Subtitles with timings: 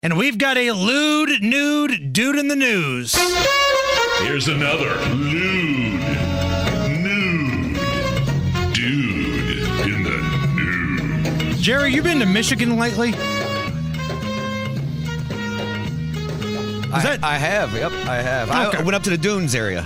[0.00, 3.16] And we've got a lewd, nude dude in the news.
[4.20, 6.00] Here's another lewd,
[7.02, 7.76] nude
[8.74, 9.58] dude
[9.88, 11.60] in the news.
[11.60, 13.08] Jerry, you been to Michigan lately?
[16.90, 17.74] I, that- I have.
[17.74, 18.50] Yep, I have.
[18.68, 18.78] Okay.
[18.78, 19.84] I went up to the dunes area.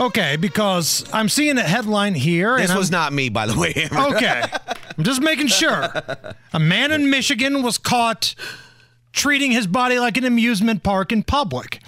[0.00, 2.56] Okay, because I'm seeing a headline here.
[2.56, 3.74] This and was I'm, not me, by the way.
[3.74, 4.16] Amber.
[4.16, 4.44] Okay.
[4.98, 5.90] I'm just making sure.
[6.54, 8.34] A man in Michigan was caught
[9.16, 11.80] treating his body like an amusement park in public.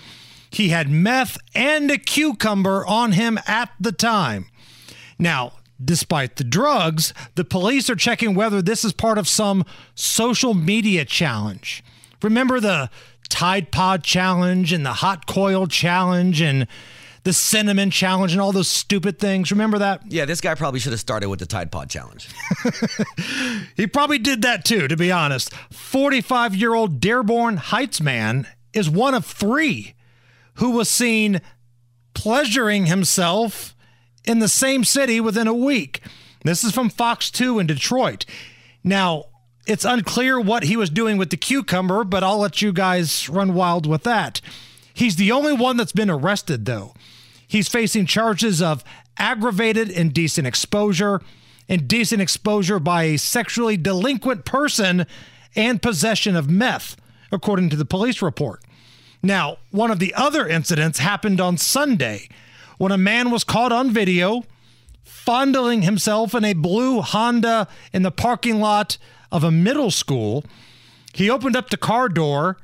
[0.50, 4.46] He had meth and a cucumber on him at the time.
[5.18, 10.54] Now, despite the drugs, the police are checking whether this is part of some social
[10.54, 11.84] media challenge.
[12.22, 12.90] Remember the
[13.28, 16.66] Tide Pod challenge and the Hot Coil challenge and
[17.24, 19.50] the Cinnamon challenge and all those stupid things?
[19.50, 20.02] Remember that?
[20.10, 22.28] Yeah, this guy probably should have started with the Tide Pod challenge.
[23.76, 25.54] He probably did that too, to be honest.
[25.70, 29.94] 45 year old Dearborn Heights man is one of three
[30.54, 31.40] who was seen
[32.14, 33.76] pleasuring himself
[34.24, 36.02] in the same city within a week.
[36.44, 38.24] This is from Fox 2 in Detroit.
[38.82, 39.26] Now,
[39.66, 43.54] it's unclear what he was doing with the cucumber, but I'll let you guys run
[43.54, 44.40] wild with that.
[44.98, 46.92] He's the only one that's been arrested, though.
[47.46, 48.82] He's facing charges of
[49.16, 51.20] aggravated indecent exposure,
[51.68, 55.06] indecent exposure by a sexually delinquent person,
[55.54, 56.96] and possession of meth,
[57.30, 58.64] according to the police report.
[59.22, 62.28] Now, one of the other incidents happened on Sunday
[62.76, 64.42] when a man was caught on video
[65.04, 68.98] fondling himself in a blue Honda in the parking lot
[69.30, 70.44] of a middle school.
[71.12, 72.58] He opened up the car door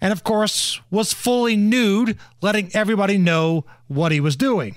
[0.00, 4.76] and, of course, was fully nude, letting everybody know what he was doing.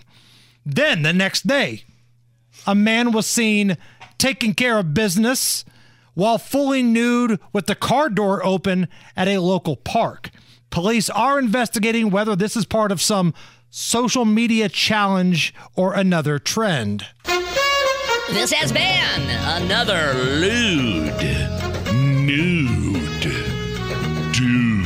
[0.65, 1.83] Then the next day,
[2.65, 3.77] a man was seen
[4.17, 5.65] taking care of business
[6.13, 10.29] while fully nude with the car door open at a local park.
[10.69, 13.33] Police are investigating whether this is part of some
[13.69, 17.05] social media challenge or another trend.
[18.29, 19.29] This has been
[19.61, 21.13] another Lewd,
[21.93, 23.21] nude,
[24.31, 24.80] dude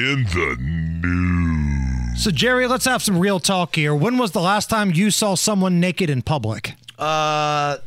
[0.00, 2.22] in the news.
[2.24, 3.94] So, Jerry, let's have some real talk here.
[3.94, 6.74] When was the last time you saw someone naked in public?
[6.98, 7.78] Uh,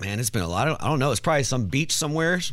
[0.00, 0.68] man, it's been a lot.
[0.68, 1.10] Of, I don't know.
[1.10, 2.34] It's probably some beach somewhere.
[2.34, 2.52] It's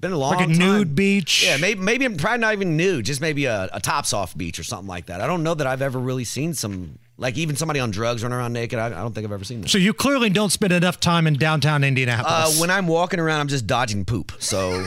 [0.00, 0.58] been a long Like a time.
[0.58, 1.44] nude beach?
[1.44, 3.04] Yeah, maybe maybe probably not even nude.
[3.04, 5.20] Just maybe a, a tops off beach or something like that.
[5.20, 8.36] I don't know that I've ever really seen some like even somebody on drugs running
[8.38, 8.78] around naked.
[8.78, 9.68] I, I don't think I've ever seen that.
[9.68, 12.58] So, you clearly don't spend enough time in downtown Uh, Indianapolis.
[12.58, 14.32] when I'm walking around, I'm just dodging poop.
[14.40, 14.84] So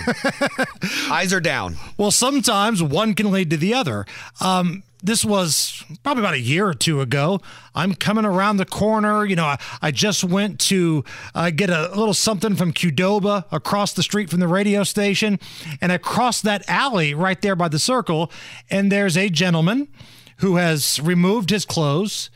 [1.09, 1.77] eyes are down.
[1.97, 4.05] Well, sometimes one can lead to the other.
[4.41, 7.41] Um, this was probably about a year or two ago.
[7.75, 9.25] I'm coming around the corner.
[9.25, 11.03] You know, I, I just went to
[11.35, 15.39] uh, get a little something from Qdoba across the street from the radio station.
[15.81, 18.31] And I crossed that alley right there by the circle.
[18.69, 19.89] And there's a gentleman
[20.37, 22.29] who has removed his clothes.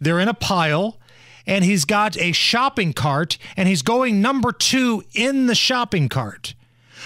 [0.00, 0.98] They're in a pile.
[1.46, 6.54] And he's got a shopping cart and he's going number two in the shopping cart.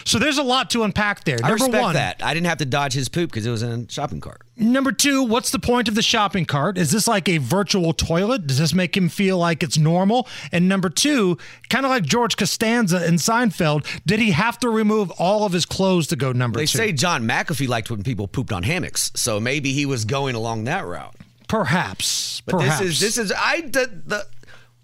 [0.05, 1.39] So there's a lot to unpack there.
[1.43, 2.23] I Number respect one, that.
[2.25, 4.43] I didn't have to dodge his poop because it was in a shopping cart.
[4.57, 6.79] Number two, what's the point of the shopping cart?
[6.79, 8.47] Is this like a virtual toilet?
[8.47, 10.27] Does this make him feel like it's normal?
[10.51, 11.39] And number two,
[11.69, 15.65] kind of like George Costanza in Seinfeld, did he have to remove all of his
[15.65, 16.77] clothes to go number They two?
[16.79, 20.65] say John McAfee liked when people pooped on hammocks, so maybe he was going along
[20.65, 21.15] that route.
[21.47, 22.41] perhaps.
[22.47, 22.81] But perhaps.
[22.81, 24.27] this is this is I the, the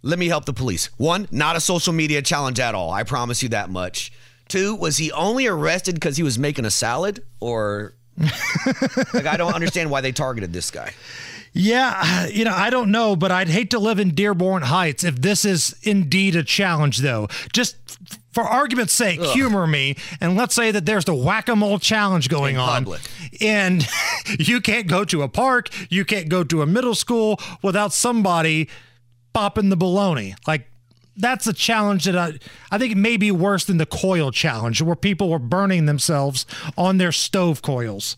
[0.03, 0.87] let me help the police.
[0.99, 2.91] One, not a social media challenge at all.
[2.91, 4.13] I promise you that much.
[4.49, 7.94] Two, was he only arrested because he was making a salad, or
[9.15, 10.92] like I don't understand why they targeted this guy.
[11.57, 15.22] Yeah, you know, I don't know, but I'd hate to live in Dearborn Heights if
[15.22, 17.28] this is indeed a challenge, though.
[17.53, 17.77] Just
[18.33, 22.28] for argument's sake, humor me, and let's say that there's the whack a mole challenge
[22.28, 22.97] going In on.
[23.41, 23.86] And
[24.39, 28.69] you can't go to a park, you can't go to a middle school without somebody
[29.33, 30.34] popping the baloney.
[30.48, 30.69] Like,
[31.16, 32.39] that's a challenge that I,
[32.71, 36.47] I think may be worse than the coil challenge, where people were burning themselves
[36.77, 38.16] on their stove coils.